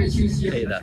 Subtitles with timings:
[0.00, 0.48] 别清晰。
[0.48, 0.82] 可以的。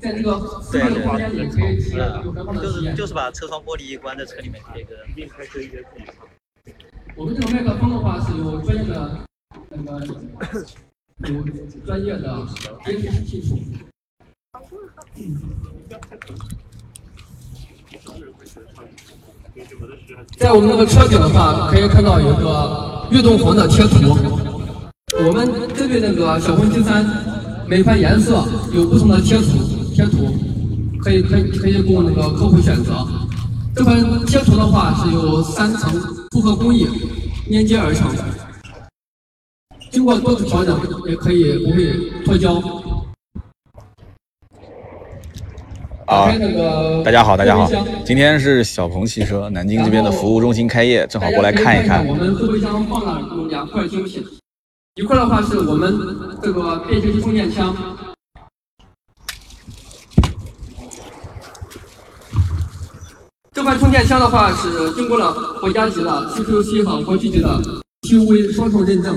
[0.00, 0.40] 在这个
[0.72, 4.96] 对对对，可以体验有很好的就是就是把车窗玻璃关在车里面贴个。
[7.14, 9.20] 我们这个麦克风的话是有专业的
[9.70, 10.04] 那个
[11.28, 11.44] 有
[11.86, 12.46] 专业的
[12.84, 13.56] 监听技术。
[20.36, 24.16] 在我们那个车顶的话，可以看到有一个运动黄的贴图。
[25.24, 27.04] 我们针对那个小鹏 G3，
[27.68, 28.42] 每款颜色
[28.72, 29.44] 有不同的贴图，
[29.94, 30.34] 贴图
[31.02, 33.06] 可以可以可以供那个客户选择。
[33.76, 35.92] 这款贴图的话是由三层
[36.30, 36.86] 复合工艺
[37.52, 38.10] 粘接而成，
[39.90, 41.92] 经过多次调整也可以不会
[42.24, 42.54] 脱胶。
[46.06, 46.32] 啊，
[47.04, 47.70] 大家好，大家好，
[48.02, 52.06] 今天是小鹏汽车南京这边的服务中心开业，正好过来看一看。
[52.06, 54.24] 我们后备箱放了有两块精品，
[54.98, 55.96] 一块的话是我们
[56.42, 57.72] 这个便携式充电枪，
[63.52, 67.62] 这块充电枪的话是经过了国家级的 CQC 和国际级的
[68.02, 69.16] TUV 双重认证，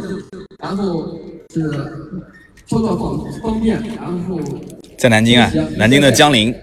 [0.60, 1.20] 然后
[1.52, 1.72] 是
[2.68, 4.40] 操作方方便，然后
[5.00, 6.54] 在南京啊，南京的江陵。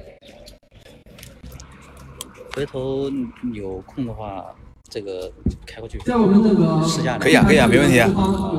[2.54, 3.10] 回头
[3.52, 4.44] 有空的话，
[4.90, 5.30] 这个
[5.66, 7.98] 开过去在我们这个试驾可以啊，可以啊，没问题。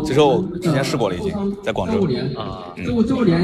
[0.05, 2.71] 这时候之前试过了，已经在广州啊。
[2.85, 3.41] 周周联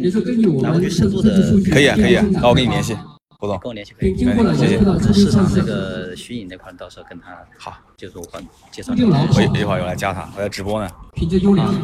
[0.00, 1.30] 也是根据我们深度的，
[1.70, 2.24] 可以啊，可以啊。
[2.30, 2.96] 那我跟你联系，
[3.38, 4.16] 胡总，跟我联系可以。
[4.16, 4.78] 谢谢。
[5.12, 8.92] 市场那个虚影那块，到时候跟他好，就是我帮介绍。
[8.92, 10.88] 我一会儿又来加他，我在直播呢。
[11.14, 11.74] 品质优良。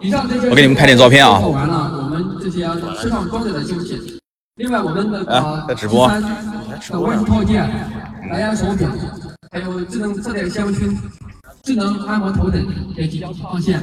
[0.00, 1.38] 以上这些我给你们拍点照片啊。
[1.38, 4.18] 完了，我们这些的精品。
[4.56, 6.08] 另外，我们的啊，在直播。
[6.90, 7.68] 的外出套件、
[8.30, 8.88] 蓝牙手表，
[9.50, 10.94] 还有智能车载香薰、
[11.62, 13.82] 智能按摩头枕也即将上线，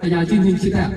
[0.00, 0.90] 大家敬请期待。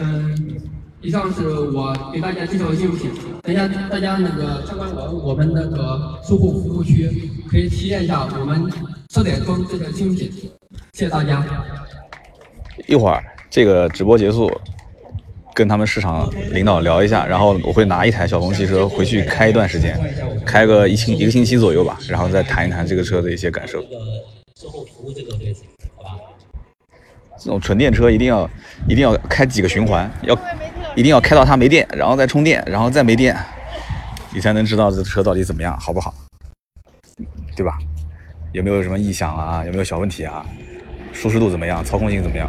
[0.00, 0.60] 嗯，
[1.00, 3.10] 以上是我给大家介绍的精品，
[3.42, 8.70] 等下大家那个参观完我们那个售后服务区，可以体验一下我们
[9.08, 10.30] 车载装这个精品。
[10.92, 11.44] 谢谢大家。
[12.86, 14.50] 一会儿这个直播结束。
[15.58, 19.98] 跟他们市场领导聊一下，然后我会拿一台小鹏汽车回去开一段时间，
[20.46, 23.82] 开个一星一个星期左右吧，然后再谈一谈这个车的一些感受。
[24.54, 25.32] 售后服务这个
[25.96, 26.10] 好吧？
[27.36, 28.48] 这种纯电车一定要
[28.88, 30.38] 一定要开几个循环，要
[30.94, 33.36] 一定要开到它没电，然后再充电，然后再没电，
[34.32, 36.14] 你才能知道这车到底怎么样，好不好？
[37.56, 37.66] 对。
[37.66, 37.76] 吧？
[38.52, 39.64] 有没有什么异响啊？
[39.66, 40.46] 有没有小问题啊？
[41.12, 41.84] 舒适度怎么样？
[41.84, 42.48] 操控性怎么样？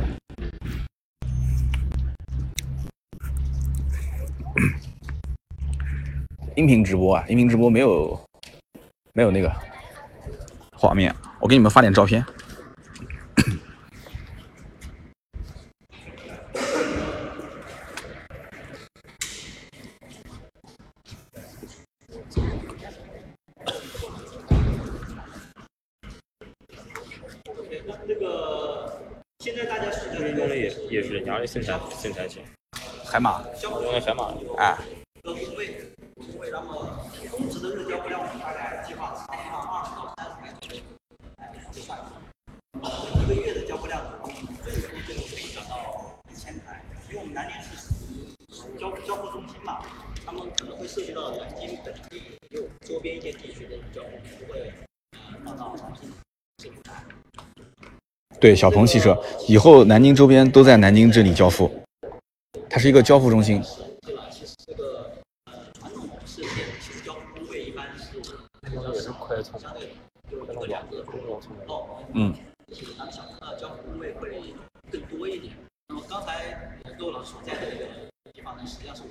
[6.60, 8.20] 音频直播啊，音频直播没有
[9.14, 9.50] 没有那个
[10.76, 12.22] 画面，我给你们发点照片。
[28.06, 29.00] 这个
[29.40, 32.44] 现在大家使用的也也是哪里生产生产线？
[33.06, 34.78] 海马，用的海马，哎。
[36.52, 37.00] 那么
[37.30, 39.52] 峰值的日交付量，我们大概计划是二十
[39.96, 40.82] 到三十台左右，
[41.72, 42.00] 就算
[43.22, 44.02] 一个月的交付量，
[44.64, 46.84] 最多最多可以达到一千台。
[47.08, 47.72] 因为我们南宁是
[48.80, 49.86] 交交付中心嘛，
[50.26, 54.10] 他们可能会涉及到南京本地有周边一些地区的交付，
[54.40, 54.74] 不会
[55.46, 56.16] 放到南京这边来。
[58.40, 61.70] 对，小鹏汽车以后南京周边都在南京这里交付，
[62.70, 63.62] 它是一个交付中心。
[72.14, 72.34] 嗯。
[72.72, 74.54] 其实咱小鹏的交付工位会
[74.92, 75.54] 更多一点。
[75.88, 76.56] 那么刚才
[76.98, 77.86] 窦老师所在的这个
[78.32, 79.04] 地方呢，实际上是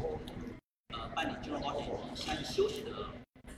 [0.95, 2.91] 呃办理金融保险相应休息的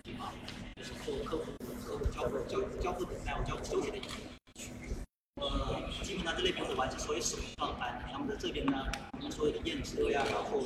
[0.02, 0.32] 地方，
[0.76, 1.44] 就是做客户
[1.86, 4.06] 客户交付交交付等待和交付休息的一个
[4.54, 4.94] 区域。
[5.40, 10.60] 呃，基本上这类宾伙完成所有使用状态，那么在这边呢，我们所有的验车呀，然后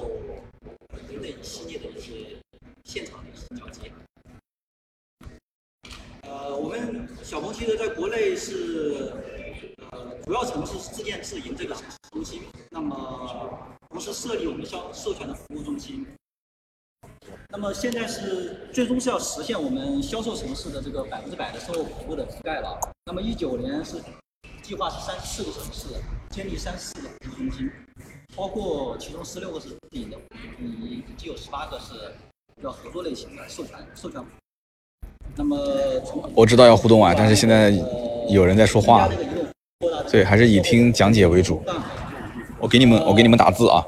[1.06, 2.36] 等等一系列的一些
[2.84, 3.92] 现场的一些交接。
[6.22, 9.12] 呃，我们小鹏汽车在国内是
[9.92, 11.76] 呃主要城市是自建自营这个
[12.10, 16.04] 中心，那么同时设立我们销授权的服务中心。
[17.56, 22.76] 那么现在是最终是要实现我们销售城市的这个百分之百的售后服务的覆盖了。
[23.06, 23.98] 那么一九年是
[24.60, 25.86] 计划是三十四个城市
[26.30, 27.70] 建立三十四个服务中心，
[28.34, 30.16] 包括其中十六个是自营的，
[30.60, 31.94] 以以及有十八个是
[32.60, 34.20] 叫合作类型的授权授权。
[35.36, 35.56] 那么
[36.34, 37.70] 我知道要互动啊，但是现在
[38.28, 39.08] 有人在说话，
[40.10, 41.62] 对还是以听讲解为主。
[42.58, 43.86] 我给你们，我给你们打字啊。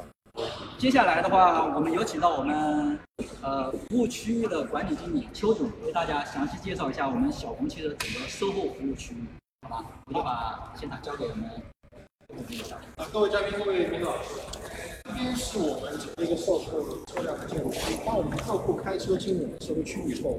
[0.78, 2.98] 接下来的话，我们有请到我们
[3.40, 9.24] 呃服务区域的管理经理邱总为大家详细介绍一下我们小鹏汽车整个售后服务区域，
[9.62, 9.84] 好吧？
[10.04, 11.50] 我就把现场交给我们。
[12.96, 14.16] 啊，各位嘉宾，各位领导，
[15.04, 17.96] 这边是我们整个一个售后车辆的建筑区。
[18.04, 20.38] 当我们客户开车进入我们售后区域以后，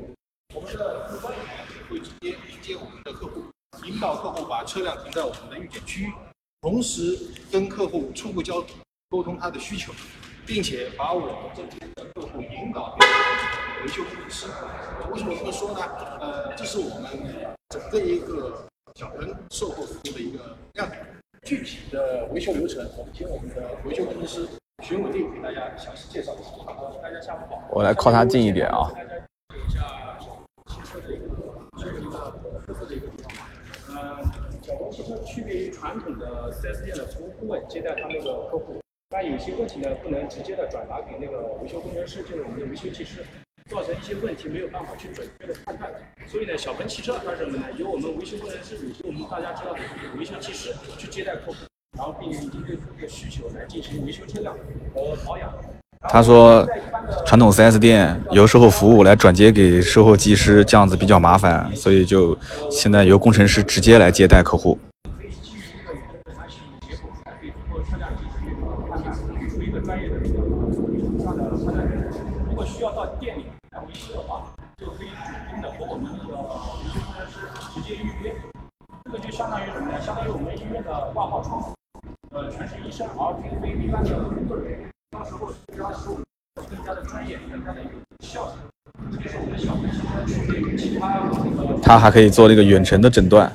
[0.54, 1.48] 我们的服务人员
[1.90, 3.42] 会直接迎接我们的客户，
[3.86, 6.13] 引导客户把车辆停在我们的预检区，
[6.62, 7.18] 同时
[7.51, 8.63] 跟客户初步交
[9.10, 9.94] 沟通他的需求，
[10.47, 13.05] 并且把我们这边的客户引导给
[13.83, 14.47] 维修工程师。
[15.11, 15.79] 为什么这么说呢？
[16.21, 17.11] 呃，这是我们
[17.67, 18.65] 整个一个
[18.95, 21.05] 小鹏售后服务的一个亮点。
[21.44, 24.47] 具体的维修流程，我们请我们的维修工程师
[24.83, 26.44] 徐武定给大家详细介绍一下。
[27.01, 27.67] 大家下午好。
[27.71, 28.89] 我来靠他近一点啊。
[28.95, 29.15] 大家
[29.53, 30.17] 一下
[30.67, 31.27] 汽车的一个
[31.77, 32.09] 修理的
[32.65, 33.35] 特色的一个地方。
[33.89, 34.23] 呃，
[34.61, 43.24] 小鹏汽车区别于传统的 4S 店的服务顾问接待他们的客户，但有些问题呢不能直接的转达给那个维修工程师，就是我们的维修技师。
[43.69, 45.92] 造成一些问题没有办法去准确的判断，
[46.25, 47.65] 所以呢，小鹏汽车它是什么呢？
[47.77, 49.80] 由我们维修工程师，以及我们大家知道的
[50.18, 51.56] 维修技师去接待客户，
[51.98, 54.56] 然后并针对客户的需求来进行维修车辆
[54.95, 55.54] 和保养。
[56.07, 56.65] 他说，
[57.25, 62.38] 传统 4S 店由售后服务来转接给售后技师，这样子比较麻烦，所以就
[62.71, 64.80] 现在由工程师直接来接待客户。
[81.13, 81.73] 挂号窗口，
[82.31, 84.89] 呃，全是医生，而并非一般的工作人员。
[85.11, 86.09] 到时候只要是
[86.55, 87.89] 更加的专业，更加的有
[88.19, 88.51] 效率。
[89.11, 91.21] 这就是我们小鹏汽车区别于其他
[91.81, 93.51] 它还可以做那个远程的诊断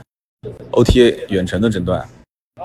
[0.71, 2.07] ，OTA 远程的诊断，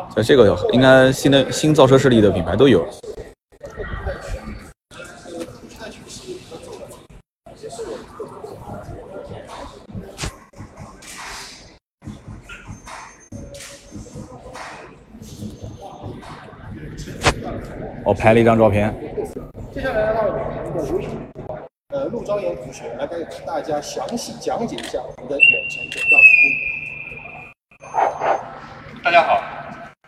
[0.09, 2.87] 所以这个应该新的新造车势力的品牌都有。
[18.07, 18.89] 我拍了一张照片。
[19.73, 20.39] 接下来的话，我们
[20.77, 21.09] 的维修
[21.89, 26.29] 呃陆昭言同学来给大家详细讲解一下我们的远程诊断服
[28.95, 29.03] 务。
[29.03, 29.43] 大家好，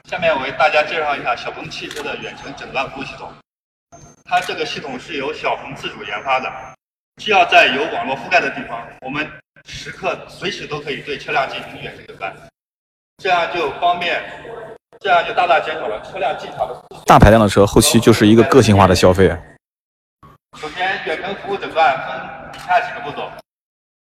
[0.05, 3.29] 下面我为大家介绍一下小鹏汽车的远程诊断服务系统。
[4.23, 6.49] 它这个系统是由小鹏自主研发的，
[7.21, 9.29] 只要在有网络覆盖的地方，我们
[9.65, 12.33] 时刻随时都可以对车辆进行远程诊断，
[13.17, 14.23] 这样就方便。
[14.99, 16.75] 这样就大大减少了车辆进场的。
[17.05, 19.29] 大排量的车后期就是一个个性化的消费。
[20.59, 23.31] 首先，远程服务诊断分以下几个步骤：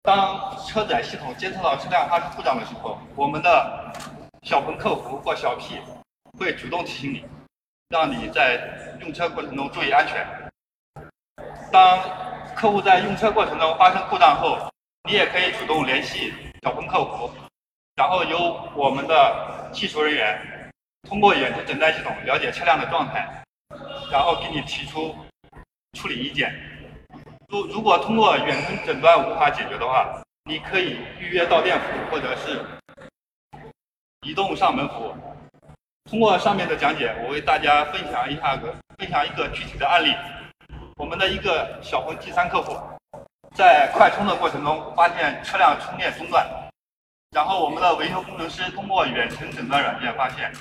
[0.02, 3.92] 当车载系统监测到车辆发生故障的时候，我们的
[4.42, 5.78] 小鹏客服或小 P
[6.36, 7.24] 会主动提醒你，
[7.90, 8.60] 让你在
[9.00, 10.26] 用车过程中注意安全。
[11.70, 12.00] 当
[12.56, 14.58] 客户在用车过程中发生故障后，
[15.08, 16.34] 你也可以主动联系
[16.64, 17.30] 小鹏客服，
[17.94, 20.57] 然后由我们的技术人员。
[21.02, 23.26] 通过远程诊断系统了解车辆的状态，
[24.10, 25.14] 然后给你提出
[25.98, 26.52] 处理意见。
[27.48, 32.64] 如如果通过远程诊断无法解决的话，你可以预约到店服务或者是
[34.26, 35.14] 移动上门服务。
[36.10, 40.14] 通过上面的讲解，我为大家分享一下个分享一个具体的案例。
[40.96, 42.76] 我们的一个小鹏 G3 客户
[43.54, 46.46] 在快充的过程中发现车辆充电中断，
[47.30, 50.52] 然后我们的维修工程师通过远程诊断软件发现。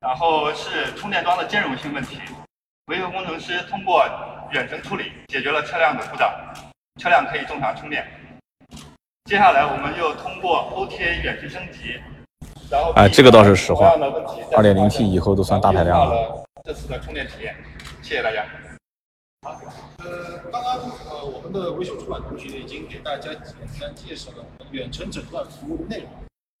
[0.00, 2.18] 然后是充电桩的兼容性问题，
[2.86, 4.04] 维修工程师通过
[4.52, 6.32] 远程处理解决了车辆的故障，
[7.00, 8.06] 车辆可以正常充电。
[9.24, 12.00] 接下来我们又通过 OTA 远程升级，
[12.70, 13.92] 然后哎，这个倒是实话。
[14.56, 16.44] 二点零 T 以后都算大排量了。
[16.64, 17.56] 这次的充电体验，
[18.00, 18.46] 谢谢大家。
[19.42, 19.60] 好，
[19.98, 20.78] 呃，刚刚
[21.10, 26.08] 呃我们的维修主管同学已经给大家简单介绍了远程诊断服务的内容。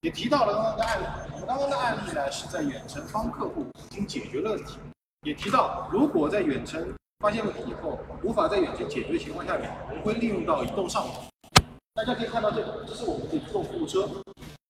[0.02, 4.78] 也提到了刚刚的案例，我们刚刚的案例呢是在远程帮客户已经解决了问题。
[5.22, 11.14] 也提到，如果在远程发现问题以后，无法在远程解决的情况下面，我们会利用到移动上门。
[11.94, 14.08] 大家可以看到这个，这是我们的移动服务车。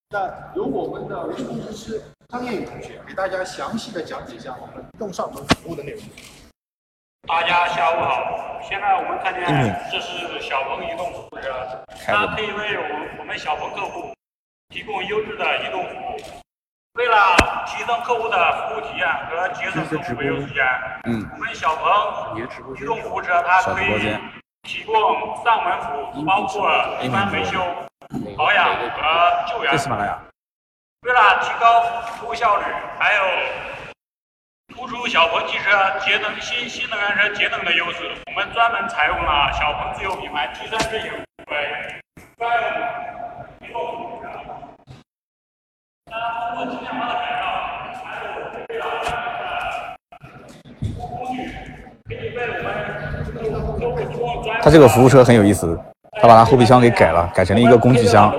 [0.08, 6.02] 那由我们的维修工程师张艳宇同学给大家详细的讲解一下我们移动上门服务的内容。
[7.28, 9.44] 大家下午好，现在我们看见
[9.92, 14.10] 这是小鹏移动服务车，它可以为我我们小鹏客户。
[14.68, 16.16] 提供优质的移动服务。
[16.94, 20.64] 为了提升客户的服务体验和节省客户维修时间，
[21.04, 22.38] 嗯，我们小鹏
[22.76, 24.18] 移动服务车它可以
[24.62, 24.94] 提供
[25.44, 26.68] 上门服务，包括
[27.00, 27.58] 一般维修、
[28.36, 29.72] 保养和救援。
[31.02, 31.82] 为了提高
[32.16, 32.64] 服务效率，
[32.98, 33.22] 还有
[34.74, 35.70] 突出小鹏汽车
[36.00, 41.12] 节能新新能源车节能的优势，我们专门采用了小鹏自有品牌第三阵营
[41.46, 42.02] 为
[42.36, 44.07] 专用移动服务车。
[46.08, 47.42] 通过轻量化的改造，
[48.04, 50.32] 还有配备了专门
[50.72, 51.00] 的工
[51.34, 51.36] 具，
[52.06, 52.66] 可以为我们
[53.34, 53.38] 提
[54.18, 54.60] 供专。
[54.60, 55.78] 它这个服务车很有意思，
[56.20, 58.32] 它把它后备箱给改了，改成了一个工具箱，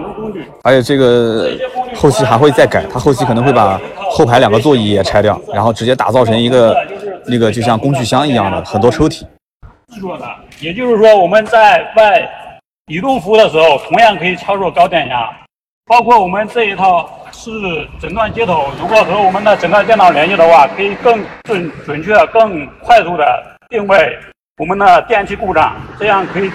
[0.64, 1.50] 而且这个
[1.96, 3.80] 后期还会再改，它后期可能会把
[4.12, 6.76] 后排两个座椅也拆掉，然后直接打造成一个
[7.26, 9.24] 那个就像工具箱一样的很多抽屉。
[9.94, 10.26] 制作的，
[10.60, 12.30] 也就是说我们在外
[12.88, 15.30] 移动服务的时候，同样可以操作高电压，
[15.88, 17.10] 包括我们这一套
[17.42, 24.20] 是诊断接头，如果和我们的诊断电脑联系的话，可以更准准确、更快速的定位
[24.58, 26.52] 我们的电器故障，这样可以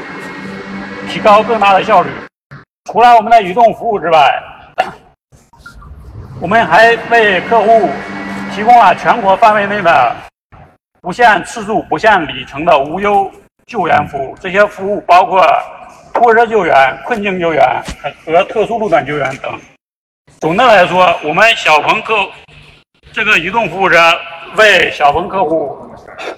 [1.08, 2.10] 提高更大的效率。
[2.92, 4.38] 除了我们的移动服务之外，
[6.38, 7.88] 我们还为客户
[8.54, 10.14] 提供了全国范围内的
[11.00, 13.30] 不限次数、不限里程的无忧
[13.64, 14.36] 救援服务。
[14.38, 15.42] 这些服务包括
[16.12, 16.76] 拖车救援、
[17.06, 17.66] 困境救援
[18.26, 19.50] 和特殊路段救援等。
[20.44, 22.12] 总的来说，我们小鹏客
[23.14, 23.96] 这个移动服务车
[24.58, 25.74] 为小鹏客户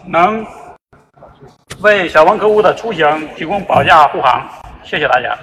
[0.06, 0.46] 能
[1.80, 4.48] 为小鹏客户的出行提供保驾护航。
[4.84, 5.36] 谢谢大家。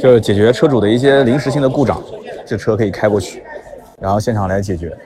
[0.00, 2.02] 就是解决车主的一些临时性的故障，
[2.46, 3.44] 这车可以开过去，
[4.00, 4.96] 然后现场来解决。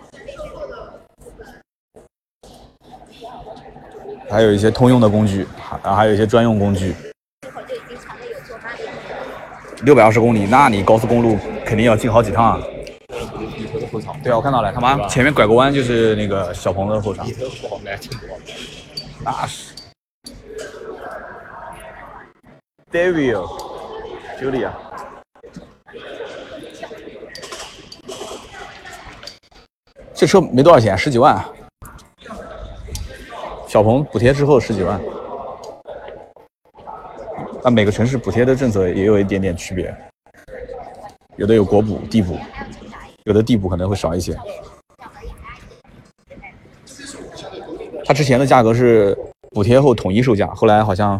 [4.31, 5.49] 还有一些通用的工具，
[5.83, 6.95] 然后还有一些专用工具。
[9.85, 12.61] 六百二十公里，那你高速公路肯定要进好几趟啊。
[14.23, 17.27] 对啊，我看到了，他妈前面拐个弯就是那个小鹏的后场。
[19.25, 19.75] 那是。
[22.91, 23.47] David。
[24.41, 24.71] Julia，
[30.13, 31.43] 这车没多少钱，十几万。
[33.69, 35.01] 小鹏补贴之后十几万。
[37.67, 39.97] 那，每个城市补贴的政策也有一点点区别，
[41.37, 42.37] 有的有国补、地补，
[43.25, 44.39] 有的地补可能会少一些。
[48.05, 49.17] 它之前的价格是
[49.53, 51.19] 补贴后统一售价，后来好像。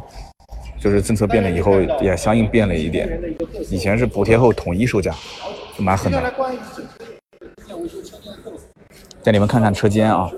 [0.79, 3.19] 就是政策变了以后，也相应变了一点。
[3.71, 5.15] 以前是补贴后统一售价，
[5.75, 6.21] 就蛮狠的。
[9.23, 10.31] 带你们看看车间啊。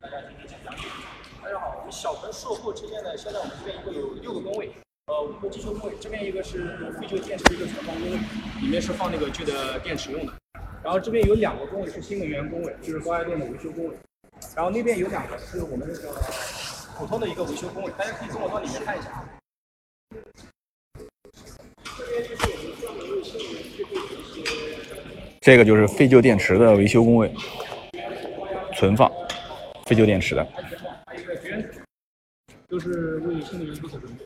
[0.00, 4.70] 大家好，我们小鹏售后车间呢，现在我们这边一共有六个工位，
[5.26, 5.96] 呃，五个机修工位。
[6.00, 8.18] 这边一个是废旧电池的一个存放工位，
[8.60, 10.32] 里面是放那个旧的电池用的。
[10.82, 13.96] 然后这边有两个工位是新能源工位，就是高压电的维修工位。
[14.54, 16.14] 然后那边有两个是我们那个
[16.96, 19.24] 普通的一个维修工位，大家可以跟我到里面看一下。
[25.40, 27.32] 这个就是废旧电池的维修工位，
[28.74, 29.10] 存放
[29.86, 30.46] 废旧电池的。
[32.68, 34.25] 就是为新能源做准备，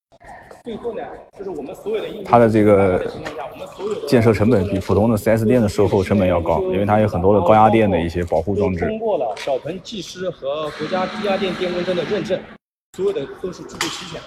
[0.63, 1.01] 最后呢，
[1.37, 3.03] 就是我们所有的它的这个
[4.07, 8.85] 建设成本比普通的 4S 店的售后成本要高，因为它有很多的高压电的一些保护装置。
[8.85, 12.39] 通过了小鹏技师和国家低压电电工证的认证，
[12.95, 14.21] 所有的都是制度齐全。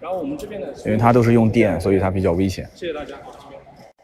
[0.00, 2.68] 然后我们这边呢，因为它都是用电，所以它比较危险。
[2.76, 3.16] 谢谢大家。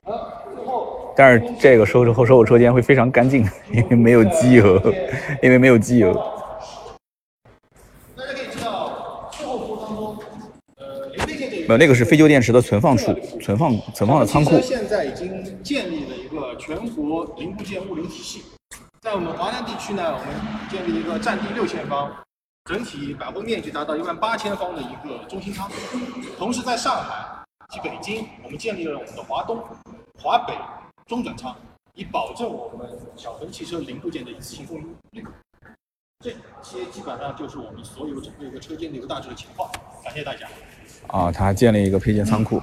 [0.03, 4.83] 好，最后，但是这个售后售后车间会非常干净，因为没有机油，
[5.41, 6.13] 因为没有机油。
[11.69, 14.61] 呃，那个是废旧电池的存放处，存放存放的仓库。
[14.61, 18.43] 现在已经建立了一个全国零部件物流体系，
[19.01, 22.15] 在我们华南地区呢，我们建立一个占地六千方、
[22.65, 25.71] 整体百货面积达到一万八千方的一个中心仓。
[26.39, 29.63] 同时，在上海及北京，我们建立了我们的华东、
[30.19, 30.55] 华北
[31.07, 31.57] 中转仓，
[31.95, 34.79] 以保证我们小鹏汽车零部件的一次性供
[35.13, 35.25] 应。
[36.23, 36.31] 这
[36.63, 39.71] 些基本上就是我们所有整个一个车间的一个大致的情况。
[40.03, 40.47] 感谢大家。
[41.09, 42.61] 啊，他还建了一个配件仓库。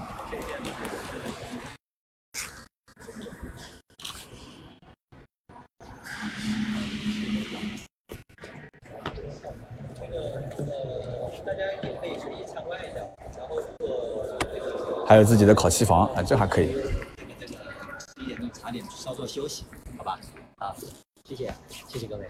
[15.07, 16.71] 还有自己的烤漆房，啊，这还可以。
[16.71, 19.65] 十一点钟茶点稍作休息，
[19.97, 20.17] 好吧？
[20.57, 20.73] 啊，
[21.25, 22.29] 谢谢，谢谢各位。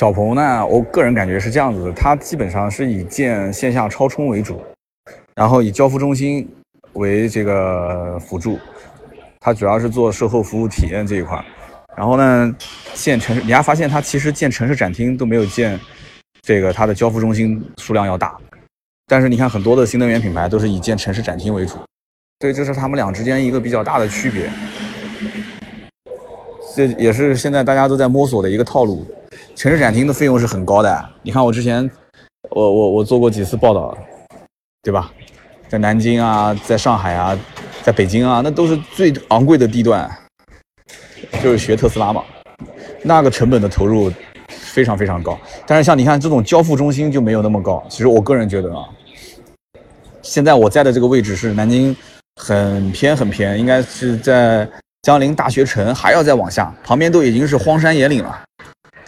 [0.00, 4.58] 小鹏呢，我个人感觉是这样子的，它基本上是以建线下超充为主，
[5.34, 6.48] 然后以交付中心
[6.94, 8.58] 为这个辅助，
[9.40, 11.38] 它主要是做售后服务体验这一块。
[11.94, 12.56] 然后呢，
[12.94, 15.78] 建城，你还发现它其实建城市展厅都没有建
[16.40, 18.34] 这个它的交付中心数量要大，
[19.06, 21.74] 但是你看很多的新能源品牌都是以建城市展厅为主，
[22.38, 24.50] 对，这是他们俩之间一个比较大的区别。
[26.74, 29.06] 这也是现在大家都在摸索的一个套路。
[29.60, 31.90] 城市展厅的费用是很高的，你看我之前，
[32.48, 33.94] 我我我做过几次报道，
[34.82, 35.12] 对吧？
[35.68, 37.38] 在南京啊，在上海啊，
[37.82, 40.10] 在北京啊，那都是最昂贵的地段，
[41.42, 42.24] 就是学特斯拉嘛，
[43.02, 44.10] 那个成本的投入
[44.48, 45.38] 非常非常高。
[45.66, 47.84] 但是像你看这种交付中心就没有那么高。
[47.90, 48.88] 其实我个人觉得啊，
[50.22, 51.94] 现在我在的这个位置是南京
[52.36, 54.66] 很偏很偏，应该是在。
[55.02, 58.42] 江陵大学城还要再往下，旁边都已经是荒山野岭了，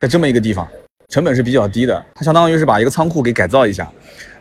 [0.03, 0.69] 在这么一个地方，
[1.11, 2.05] 成本是比较低的。
[2.13, 3.89] 它相当于是把一个仓库给改造一下，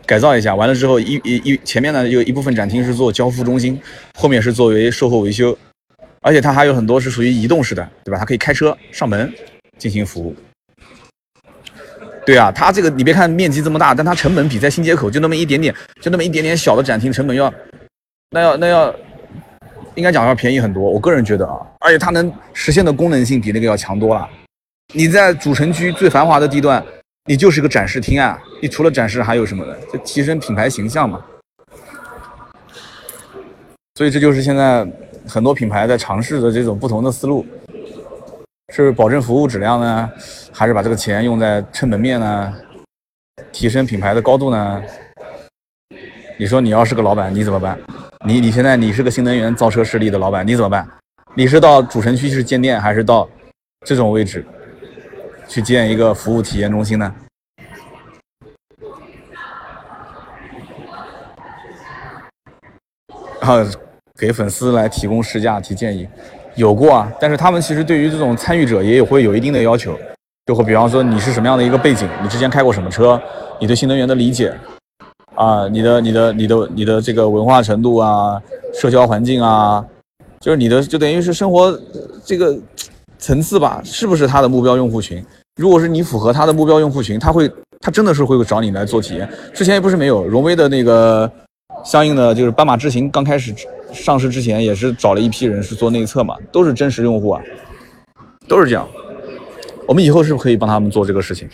[0.08, 3.80] 改造一下，完了之后一一一前面呢有一部分展厅是做交付中心，
[4.18, 5.56] 后面是作为售后维修，
[6.22, 8.18] 而且它还有很多是属于移动式的，对吧？
[8.18, 9.32] 它可以开车上门
[9.77, 10.36] 进行服务。
[12.25, 17.53] 对啊，它这个你别看面积这么大，但它成本比在新街口就那么一点点，就那么一点点小的展厅成本要，
[18.32, 18.91] 那要那要。
[19.94, 24.27] 应该讲要便宜很多，我个人觉得啊，而且它能实现的功能性比那个要强多了。
[24.93, 26.83] 你在主城区最繁华的地段，
[27.25, 29.79] 你就是个展示厅啊，你除了展示还有什么的？
[29.91, 31.21] 就提升品牌形象嘛。
[33.95, 34.86] 所以这就是现在
[35.27, 37.45] 很多品牌在尝试的这种不同的思路，
[38.74, 40.10] 是保证服务质量呢，
[40.51, 42.53] 还是把这个钱用在撑门面呢？
[43.53, 44.83] 提升品牌的高度呢？
[46.38, 47.79] 你说你要是个老板，你怎么办？
[48.25, 50.86] 你你现在你是个新能源造车势力的老板，你怎么办？
[51.33, 53.29] 你是到主城区去建店，还是到
[53.86, 54.45] 这种位置
[55.51, 57.13] 去建一个服务体验中心呢？
[63.41, 63.57] 啊，
[64.17, 66.07] 给粉丝来提供试驾提建议，
[66.55, 67.11] 有过啊。
[67.19, 69.99] 但是他们其实对于这种参与者也有会有一定的要求，
[70.45, 73.21] 就会比方说你是什么样的一个背景，你之前开过什么车，
[73.59, 74.57] 你对新能源的理解。
[75.35, 78.41] 啊，你的、你的、你的、你的这个文化程度啊，
[78.73, 79.85] 社交环境啊，
[80.39, 81.77] 就是你的，就等于是生活
[82.23, 82.57] 这个
[83.17, 85.21] 层次吧，是不是他的目标用户群？
[85.57, 89.29] 如果是你符合他的目标用户群，他会，他真的是会找你来做体验。
[89.53, 91.29] 之前也不是没有，荣威的那个
[91.83, 93.53] 相应的就是斑马之行刚开始
[93.91, 97.41] 上市之前，也是找了一批人是做内测嘛，都是真实用户啊，
[98.47, 98.87] 都是这样。
[99.87, 101.49] 我们以后是不是可以帮他们做这个事情？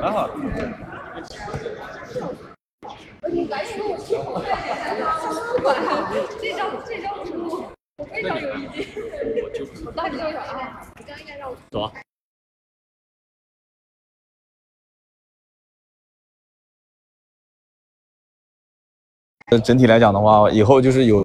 [0.00, 0.28] 蛮好。
[3.30, 4.46] 你赶紧给我去口袋
[5.56, 5.76] 不管
[6.40, 7.64] 这张这张图
[7.98, 8.86] 我非常有意见。
[9.94, 10.28] 那你刚
[11.20, 11.90] 应该让我走。
[19.64, 21.24] 整体来讲的话，以后就是有。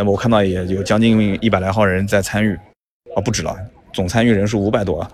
[0.00, 2.58] 那么我看到也有将近一百来号人在参与，
[3.14, 3.54] 啊不止了，
[3.92, 5.10] 总参与人数五百多了，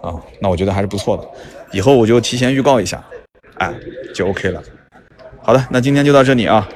[0.00, 1.28] 啊，那我觉得还是不错的，
[1.72, 3.04] 以后我就提前预告一下，
[3.56, 3.74] 哎，
[4.14, 4.62] 就 OK 了。
[5.42, 6.68] 好的，那今天就到这里啊，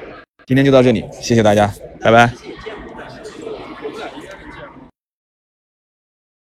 [0.45, 2.52] 今天就到这里，谢谢大家，拜拜。